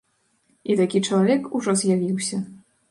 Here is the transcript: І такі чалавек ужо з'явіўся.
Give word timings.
І 0.69 0.77
такі 0.81 1.03
чалавек 1.11 1.41
ужо 1.61 1.79
з'явіўся. 1.85 2.45